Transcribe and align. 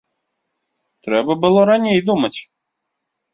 Трэба 1.07 1.33
было 1.43 1.67
раней 1.71 1.99
думаць. 2.09 2.33